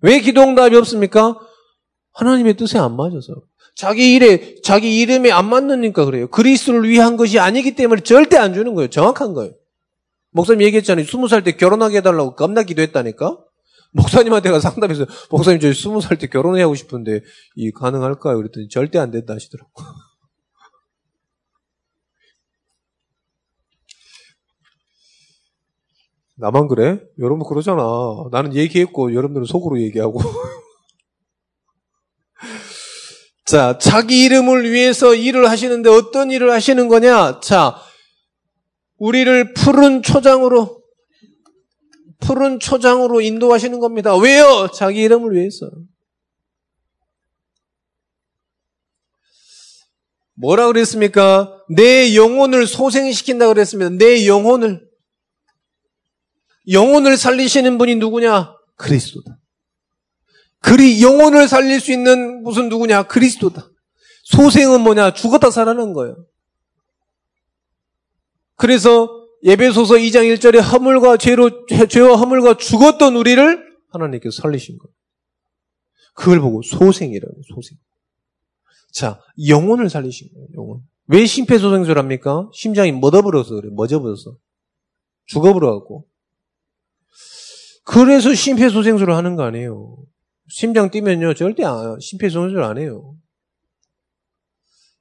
[0.00, 1.36] 왜 기도 응답이 없습니까?
[2.12, 3.42] 하나님의 뜻에 안 맞아서.
[3.74, 6.28] 자기 일에 자기 이름에 안 맞느니까 그래요.
[6.28, 8.88] 그리스도를 위한 것이 아니기 때문에 절대 안 주는 거예요.
[8.88, 9.52] 정확한 거예요.
[10.34, 11.06] 목사님 얘기했잖아요.
[11.06, 13.38] 스무 살 때 결혼하게 해달라고 겁나 기도했다니까?
[13.92, 17.20] 목사님한테 가 상담해서 목사님 저 스무 살 때 결혼하고 싶은데
[17.54, 18.36] 이 가능할까요?
[18.38, 19.70] 그랬더니 절대 안 된다 하시더라고.
[26.36, 27.00] 나만 그래?
[27.20, 27.82] 여러분 그러잖아.
[28.32, 30.18] 나는 얘기했고 여러분들은 속으로 얘기하고.
[33.46, 37.38] 자, 자기 이름을 위해서 일을 하시는데 어떤 일을 하시는 거냐?
[37.40, 37.76] 자,
[39.04, 40.82] 우리를 푸른 초장으로
[42.20, 44.16] 푸른 초장으로 인도하시는 겁니다.
[44.16, 44.68] 왜요?
[44.74, 45.70] 자기 이름을 위해서.
[50.36, 51.54] 뭐라 그랬습니까?
[51.68, 53.90] 내 영혼을 소생시킨다 그랬습니다.
[53.90, 54.88] 내 영혼을.
[56.70, 58.54] 영혼을 살리시는 분이 누구냐?
[58.76, 59.38] 그리스도다.
[60.60, 63.02] 그리 영혼을 살릴 수 있는 무슨 누구냐?
[63.02, 63.68] 그리스도다.
[64.24, 65.12] 소생은 뭐냐?
[65.12, 66.24] 죽었다 살아난 거예요.
[68.56, 69.08] 그래서
[69.42, 74.94] 예배소서 2장 1절에 허물과 죄로 죄와 허물과 죽었던 우리를 하나님께서 살리신 거예요.
[76.14, 77.76] 그걸 보고 소생이라고 소생.
[78.92, 80.48] 자, 영혼을 살리신 거예요.
[80.54, 80.80] 영혼.
[81.06, 82.50] 왜 심폐소생술합니까?
[82.54, 83.68] 심장이 멎어버려서 그래.
[83.72, 84.36] 멎어버려서.
[85.26, 86.06] 죽어버려갖고.
[87.84, 89.96] 그래서 심폐소생술을 하는 거 아니에요.
[90.48, 93.14] 심장 뛰면요, 절대 안, 심폐소생술 안 해요.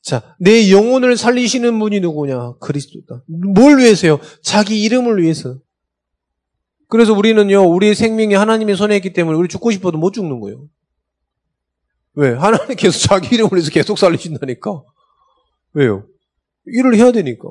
[0.03, 2.55] 자, 내 영혼을 살리시는 분이 누구냐?
[2.59, 3.23] 그리스도다.
[3.25, 4.19] 뭘 위해서요?
[4.41, 5.59] 자기 이름을 위해서.
[6.89, 10.67] 그래서 우리는요, 우리의 생명이 하나님의 손에 있기 때문에 우리 죽고 싶어도 못 죽는 거예요.
[12.15, 12.33] 왜?
[12.33, 14.83] 하나님께서 자기 이름을 위해서 계속 살리신다니까.
[15.71, 16.05] 왜요?
[16.65, 17.47] 일을 해야 되니까.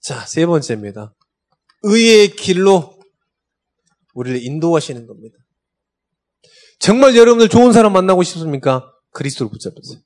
[0.00, 1.14] 자, 세 번째입니다.
[1.84, 2.98] 의의 길로
[4.12, 5.38] 우리를 인도하시는 겁니다.
[6.82, 8.92] 정말 여러분들 좋은 사람 만나고 싶습니까?
[9.12, 10.00] 그리스도를 붙잡으세요.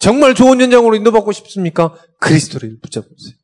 [0.00, 1.94] 정말 좋은 현장으로 인도받고 싶습니까?
[2.18, 3.36] 그리스도를 붙잡으세요.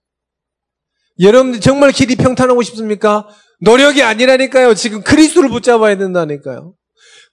[1.20, 3.28] 여러분들 정말 길이 평탄하고 싶습니까?
[3.61, 4.74] 노력이 아니라니까요.
[4.74, 6.74] 지금 그리스도를 붙잡아야 된다니까요.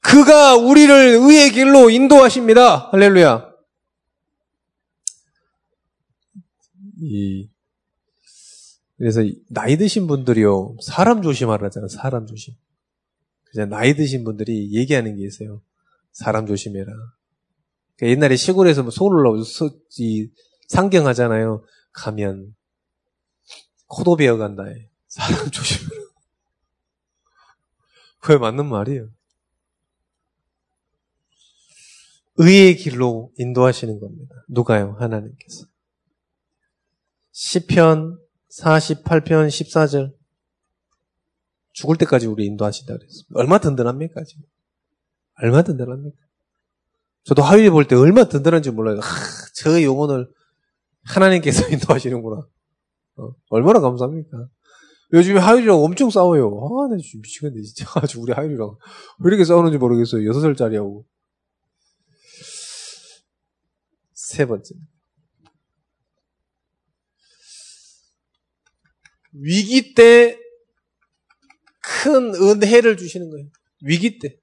[0.02, 2.90] 그가 우리를 의의 길로 인도하십니다.
[2.92, 3.50] 할렐루야.
[7.02, 7.50] 이
[9.00, 11.88] 그래서 나이 드신 분들이요 사람 조심하라잖아요.
[11.88, 12.54] 사람 조심.
[13.52, 15.62] 그냥 나이 드신 분들이 얘기하는 게 있어요.
[16.12, 16.92] 사람 조심해라.
[17.96, 18.92] 그러니까 옛날에 시골에서 뭐
[19.24, 19.44] 넣어
[19.98, 20.30] 이
[20.68, 21.64] 상경하잖아요.
[21.92, 22.56] 가면
[23.88, 24.66] 코도 베어간다.
[24.66, 24.90] 해.
[25.08, 26.02] 사람 조심해라.
[28.20, 29.10] 그게 맞는 말이에요.
[32.38, 34.36] 의의 길로 인도하시는 겁니다.
[34.48, 34.96] 누가요?
[35.00, 35.66] 하나님께서.
[37.32, 38.18] 시편
[38.50, 40.19] 48편 14절.
[41.80, 43.24] 죽을 때까지 우리 인도하신다 그랬어요.
[43.36, 44.44] 얼마 든든합니까, 지금?
[45.42, 46.18] 얼마 든든합니까?
[47.24, 49.00] 저도 하위에 볼 때 얼마 든든한지 몰라요.
[49.00, 50.30] 하, 저 영혼을
[51.04, 52.46] 하나님께서 인도하시는구나.
[53.16, 54.50] 어, 얼마나 감사합니까?
[55.14, 56.48] 요즘에 하율이랑 엄청 싸워요.
[56.50, 57.90] 아, 나 지금 미치겠네, 진짜.
[57.96, 58.76] 아주 우리 하율이랑.
[59.20, 60.28] 왜 이렇게 싸우는지 모르겠어요.
[60.28, 61.06] 여섯 살짜리하고.
[64.14, 64.76] 세 번째.
[69.32, 70.38] 위기 때
[71.90, 73.48] 큰 은혜를 주시는 거예요.
[73.82, 74.36] 위기 때.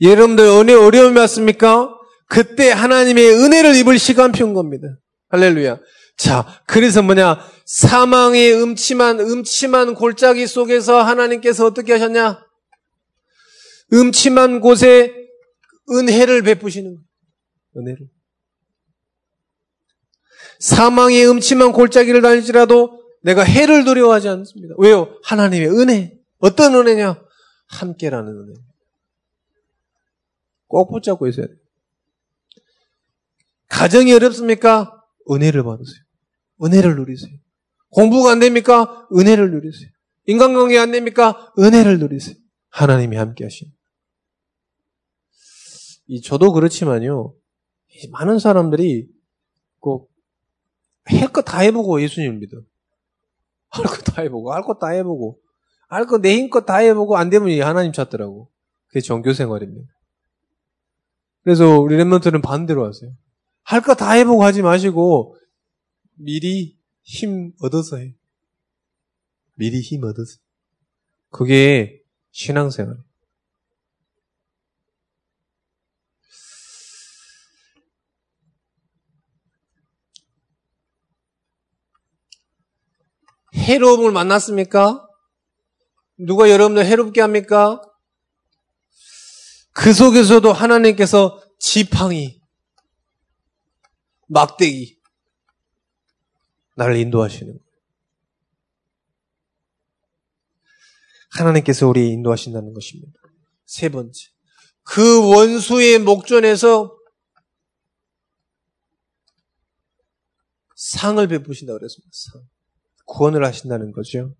[0.00, 1.90] 여러분들 은혜 어려움이 왔습니까?
[2.26, 4.88] 그때 하나님의 은혜를 입을 시간표인 겁니다.
[5.28, 5.78] 할렐루야.
[6.16, 7.38] 자, 그래서 뭐냐?
[7.66, 12.42] 사망의 음침한, 음침한 골짜기 속에서 하나님께서 어떻게 하셨냐?
[13.92, 15.14] 음침한 곳에
[15.90, 16.96] 은혜를 베푸시는.
[17.76, 18.08] 은혜를.
[20.58, 24.74] 사망의 음침한 골짜기를 다닐지라도 내가 해를 두려워하지 않습니다.
[24.78, 25.18] 왜요?
[25.24, 26.18] 하나님의 은혜.
[26.38, 27.22] 어떤 은혜냐?
[27.68, 28.54] 함께라는 은혜.
[30.66, 31.56] 꼭 붙잡고 있어야 돼요.
[33.68, 35.02] 가정이 어렵습니까?
[35.30, 36.02] 은혜를 받으세요.
[36.62, 37.36] 은혜를 누리세요.
[37.90, 39.06] 공부가 안 됩니까?
[39.14, 39.88] 은혜를 누리세요.
[40.26, 41.52] 인간관계 안 됩니까?
[41.58, 42.36] 은혜를 누리세요.
[42.68, 43.72] 하나님이 함께 하시는.
[46.06, 47.34] 이 저도 그렇지만요.
[48.10, 49.08] 많은 사람들이
[49.80, 52.62] 꼭할것다 해보고 예수님을 믿어.
[53.72, 55.40] 할 거 다 해보고, 할것다 해보고,
[55.88, 58.50] 할 거 내 힘껏 다 해보고, 안 되면 하나님 찾더라고.
[58.88, 59.90] 그게 종교 생활입니다.
[61.42, 63.10] 그래서 우리 랩런트는 반대로 하세요.
[63.64, 65.36] 할 거 다 해보고 하지 마시고,
[66.14, 68.14] 미리 힘 얻어서 해.
[69.54, 70.38] 미리 힘 얻어서.
[71.30, 72.96] 그게 신앙생활.
[83.62, 85.06] 해로움을 만났습니까?
[86.18, 87.80] 누가 여러분들 해롭게 합니까?
[89.72, 92.40] 그 속에서도 하나님께서 지팡이,
[94.28, 95.00] 막대기,
[96.76, 97.72] 나를 인도하시는 거예요.
[101.30, 103.12] 하나님께서 우리 인도하신다는 것입니다.
[103.64, 104.12] 세 번째.
[104.82, 106.98] 그 원수의 목전에서
[110.74, 112.10] 상을 베푸신다 그랬습니다.
[112.12, 112.42] 상.
[113.06, 114.34] 구원을 하신다는 거죠.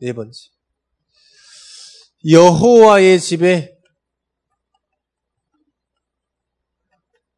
[0.00, 0.38] 네 번째.
[2.28, 3.76] 여호와의 집에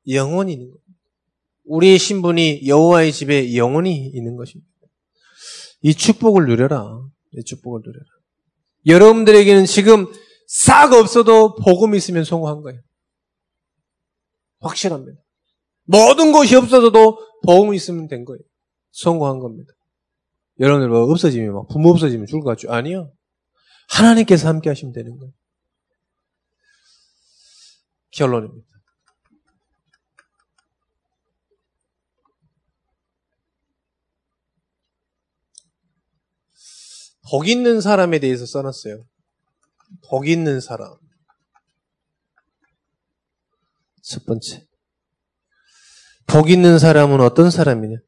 [0.08, 0.78] 영원히 있는 것.
[1.64, 4.70] 우리의 신분이 여호와의 집에 영원히 있는 것입니다.
[5.82, 7.02] 이 축복을 누려라.
[7.32, 8.06] 이 축복을 누려라.
[8.86, 10.06] 여러분들에게는 지금
[10.46, 12.80] 싹 없어도 복음 있으면 성공한 거예요.
[14.60, 15.20] 확실합니다.
[15.84, 18.40] 모든 것이 없어져도 복음 있으면 된 거예요.
[18.90, 19.72] 성공한 겁니다.
[20.60, 22.72] 여러분들 뭐 없어지면 막 부모 없어지면 죽을 것 같죠?
[22.72, 23.12] 아니요.
[23.90, 25.32] 하나님께서 함께 하시면 되는 거예요.
[28.10, 28.66] 결론입니다.
[37.30, 39.04] 복 있는 사람에 대해서 써놨어요.
[40.08, 40.96] 복 있는 사람.
[44.02, 44.66] 첫 번째.
[46.26, 47.98] 복 있는 사람은 어떤 사람이냐?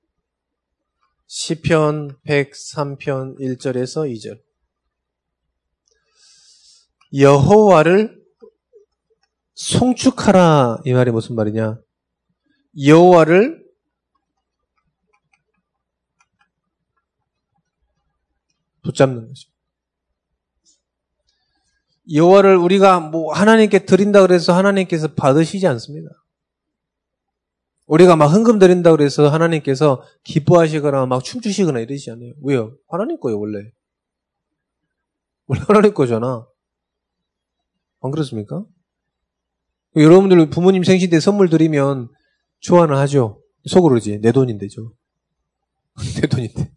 [1.33, 4.43] 시편 103편 1절에서 2절.
[7.17, 8.21] 여호와를
[9.55, 11.79] 송축하라 이 말이 무슨 말이냐?
[12.85, 13.65] 여호와를
[18.83, 19.61] 붙잡는 것입니다.
[22.13, 26.11] 여호와를 우리가 뭐 하나님께 드린다 그래서 하나님께서 받으시지 않습니다.
[27.91, 32.35] 우리가 막 헌금 드린다 그래서 하나님께서 기뻐하시거나 막 춤추시거나 이러지 않아요.
[32.41, 32.77] 왜요?
[32.89, 33.59] 하나님 거예요, 원래.
[35.47, 36.47] 원래 하나님 거잖아.
[38.01, 38.65] 안 그렇습니까?
[39.97, 42.09] 여러분들 부모님 생신 때 선물 드리면
[42.61, 43.43] 좋아는 하죠.
[43.69, 44.21] 속으로지.
[44.21, 44.95] 내 돈인데죠.
[46.21, 46.71] 내 돈인데.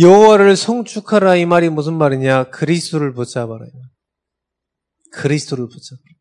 [0.00, 2.50] 여호와를 성축하라 이 말이 무슨 말이냐?
[2.50, 3.66] 그리스도를 붙잡아라.
[5.10, 6.17] 그리스도를 붙잡아라.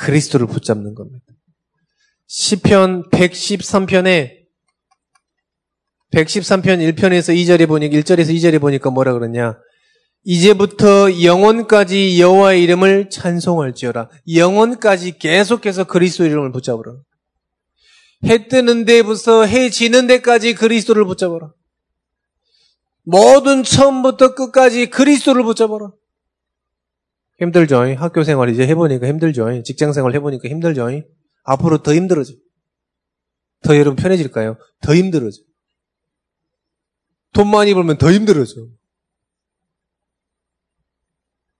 [0.00, 1.24] 그리스도를 붙잡는 겁니다.
[2.26, 4.40] 시편 113편에
[6.12, 9.58] 113편 1편에서 2절에 보니까 1절에서 2절에 보니까 뭐라 그러냐?
[10.24, 14.10] 이제부터 영원까지 여호와의 이름을 찬송할지어라.
[14.34, 16.96] 영원까지 계속해서 그리스도 이름을 붙잡으라.
[18.26, 21.52] 해 뜨는 데부터 해 지는 데까지 그리스도를 붙잡아라.
[23.02, 25.92] 모든 처음부터 끝까지 그리스도를 붙잡아라.
[27.40, 27.94] 힘들죠?
[27.96, 29.62] 학교 생활 이제 해보니까 힘들죠?
[29.62, 30.88] 직장 생활 해보니까 힘들죠?
[31.44, 32.34] 앞으로 더 힘들어져.
[33.62, 34.56] 더 여러분 편해질까요?
[34.82, 35.42] 더 힘들어져.
[37.32, 38.66] 돈 많이 벌면 더 힘들어져.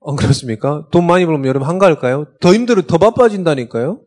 [0.07, 0.89] 안 그렇습니까?
[0.91, 2.35] 돈 많이 벌면 여러분 한가할까요?
[2.41, 4.05] 더 힘들어, 더 바빠진다니까요?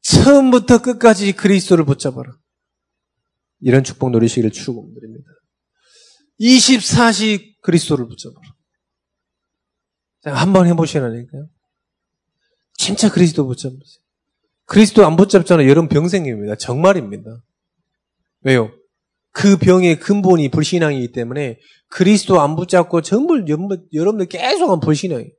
[0.00, 2.36] 처음부터 끝까지 그리스도를 붙잡아라.
[3.60, 5.26] 이런 축복 누리시기를 축복드립니다.
[6.40, 8.54] 24시 그리스도를 붙잡아라.
[10.38, 11.48] 한번 해보시라니까요.
[12.74, 14.04] 진짜 그리스도 붙잡으세요.
[14.66, 15.68] 그리스도 안 붙잡잖아요.
[15.68, 16.56] 여러분 병생입니다.
[16.56, 17.42] 정말입니다.
[18.42, 18.70] 왜요?
[19.30, 23.44] 그 병의 근본이 불신앙이기 때문에 그리스도 안 붙잡고 전부
[23.92, 25.30] 여러분들 계속 불신앙이에요.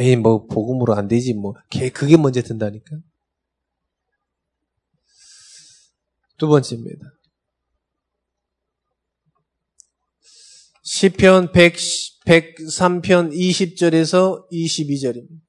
[0.00, 1.54] 에이, 뭐, 복음으로 안 되지, 뭐.
[1.92, 2.96] 그게 먼저 든다니까.
[6.38, 7.04] 두 번째입니다.
[10.82, 11.76] 시편 100,
[12.26, 15.40] 103편 20절에서 22절입니다.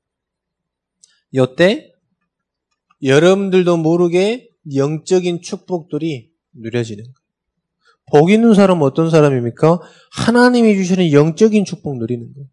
[1.36, 1.92] 요때
[3.02, 7.14] 여러분들도 모르게 영적인 축복들이 누려지는 거예요.
[8.12, 9.80] 복 있는 사람은 어떤 사람입니까?
[10.12, 12.48] 하나님이 주시는 영적인 축복 누리는 거예요.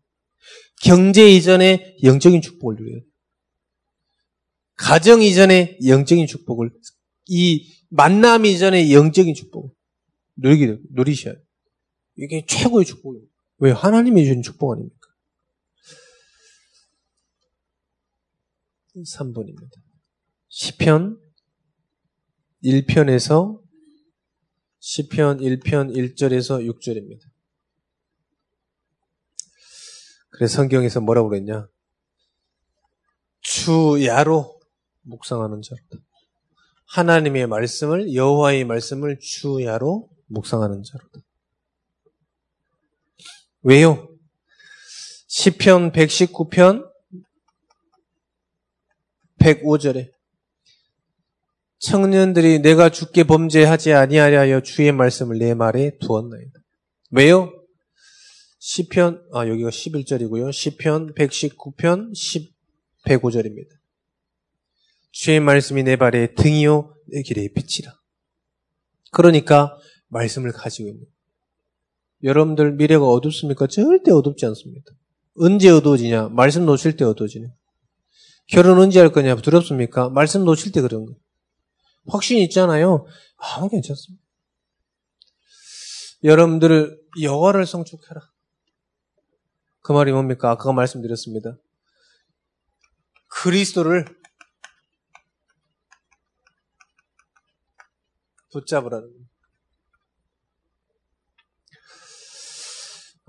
[0.82, 3.10] 경제 이전에 영적인 축복을 누려야 돼요.
[4.76, 6.70] 가정 이전에 영적인 축복을,
[7.26, 9.68] 이 만남 이전에 영적인 축복을
[10.36, 11.44] 누리기, 누리셔야 돼요.
[12.20, 13.26] 이게 최고의 축복이에요.
[13.58, 13.70] 왜?
[13.70, 15.08] 하나님이 주는 축복 아닙니까?
[18.94, 19.70] 3번입니다.
[20.48, 21.18] 시편
[22.62, 23.62] 1편에서
[24.80, 27.22] 시편 1편 1절에서 6절입니다.
[30.28, 31.68] 그래서 성경에서 뭐라고 그랬냐?
[33.40, 34.60] 주야로
[35.02, 36.04] 묵상하는 자로다.
[36.88, 41.29] 하나님의 말씀을 여호와의 말씀을 주야로 묵상하는 자로다.
[43.62, 44.08] 왜요?
[45.28, 46.88] 시편 119편
[49.38, 50.10] 105절에
[51.78, 56.52] 청년들이 내가 죽게 범죄하지 아니하려 주의 말씀을 내 말에 두었나이다.
[57.10, 57.52] 왜요?
[58.58, 60.52] 시편 아 여기가 11절이고요.
[60.52, 62.54] 시편 119편 10
[63.06, 63.70] 105절입니다.
[65.12, 67.92] 주의 말씀이 내 발에 등이요 내 길에 빛이라.
[69.10, 69.76] 그러니까
[70.08, 71.06] 말씀을 가지고 있는.
[72.22, 73.66] 여러분들 미래가 어둡습니까?
[73.66, 74.92] 절대 어둡지 않습니다.
[75.36, 76.28] 언제 어두워지냐?
[76.28, 77.52] 말씀 놓칠 때 어두워지네.
[78.46, 79.36] 결혼 언제 할 거냐?
[79.36, 80.10] 두렵습니까?
[80.10, 81.14] 말씀 놓칠 때 그런 거.
[82.08, 83.06] 확신 있잖아요.
[83.36, 84.22] 아무 괜찮습니다.
[86.24, 88.20] 여러분들 여호와를 성축해라.
[89.80, 90.50] 그 말이 뭡니까?
[90.50, 91.56] 아까 말씀드렸습니다.
[93.28, 94.04] 그리스도를
[98.52, 99.19] 붙잡으라는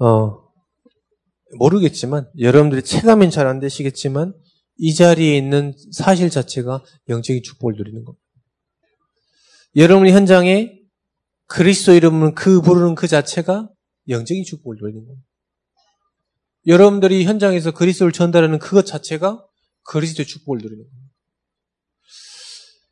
[0.04, 0.41] 어,
[1.58, 4.34] 모르겠지만, 여러분들이 체감은 잘 안 되시겠지만,
[4.78, 8.24] 이 자리에 있는 사실 자체가 영적인 축복을 누리는 겁니다.
[9.76, 10.80] 여러분이 현장에
[11.45, 13.70] 그리스도 이름을 그 부르는 그 자체가
[14.10, 15.28] 영적인 축복을 누리는 겁니다.
[16.66, 19.45] 여러분들이 현장에서 그리스도를 전달하는 그것 자체가
[19.84, 21.12] 그리스도의 축복을 누리는 겁니다.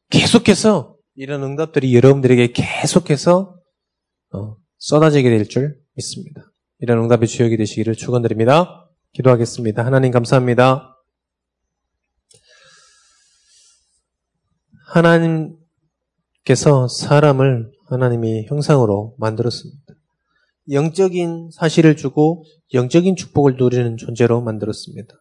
[0.10, 3.60] 계속해서 이런 응답들이 여러분들에게 계속해서
[4.34, 6.49] 어, 쏟아지게 될 줄 믿습니다.
[6.80, 8.90] 이런 응답의 주역이 되시기를 축원드립니다.
[9.14, 9.86] 기도하겠습니다.
[9.86, 10.96] 하나님 감사합니다.
[14.88, 15.58] 하나님께서
[16.88, 19.94] 사람을 하나님이 형상으로 만들었습니다.
[20.72, 25.14] 영적인 사실을 주고 영적인 축복을 누리는 존재로 만들었습니다.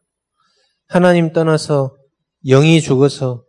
[0.86, 1.96] 하나님 떠나서
[2.46, 3.44] 영이 죽어서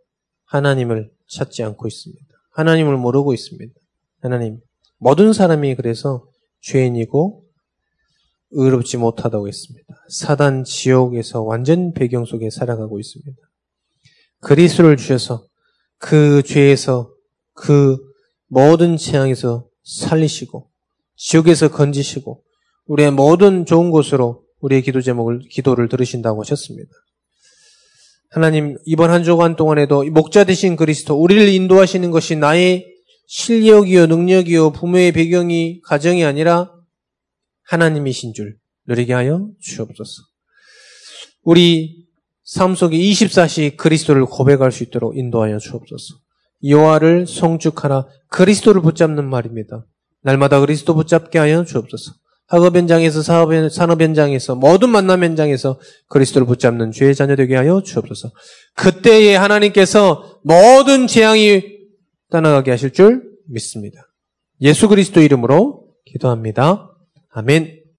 [0.46, 2.26] 하나님을 찾지 않고 있습니다.
[2.52, 3.72] 하나님을 모르고 있습니다.
[4.20, 4.60] 하나님,
[4.98, 6.26] 모든 사람이 그래서
[6.62, 7.44] 죄인이고
[8.52, 9.86] 의롭지 못하다고 했습니다.
[10.08, 13.36] 사단 지옥에서 완전 배경 속에 살아가고 있습니다.
[14.40, 15.46] 그리스를 주셔서
[15.98, 17.12] 그 죄에서
[17.54, 17.98] 그
[18.48, 20.68] 모든 재앙에서 살리시고
[21.16, 22.42] 지옥에서 건지시고
[22.86, 26.90] 우리의 모든 좋은 곳으로 우리의 기도 제목을 기도를 들으신다고 하셨습니다.
[28.30, 32.86] 하나님 이번 한 주간 동안에도 목자 되신 그리스도 우리를 인도하시는 것이 나의
[33.26, 36.72] 실력이요 능력이요 부모의 배경이 가정이 아니라
[37.70, 38.56] 하나님이신 줄
[38.86, 40.22] 누리게 하여 주옵소서.
[41.42, 42.06] 우리
[42.42, 46.16] 삶 속에 24시 그리스도를 고백할 수 있도록 인도하여 주옵소서.
[46.64, 49.86] 여호와를 성축하라 그리스도를 붙잡는 말입니다.
[50.22, 52.12] 날마다 그리스도 붙잡게 하여 주옵소서.
[52.48, 58.32] 학업 현장에서 사업 산업 현장에서 모든 만남 현장에서 그리스도를 붙잡는 주의 자녀 되게 하여 주옵소서.
[58.74, 61.62] 그때에 하나님께서 모든 재앙이
[62.30, 64.00] 떠나가게 하실 줄 믿습니다.
[64.60, 66.89] 예수 그리스도 이름으로 기도합니다.
[67.30, 67.79] 아멘.